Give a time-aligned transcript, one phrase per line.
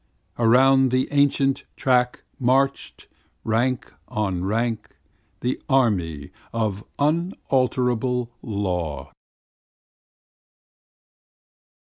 [0.39, 3.05] Around the ancient track march'd,
[3.43, 4.97] rank on rank,
[5.41, 9.11] The army of unalterable law.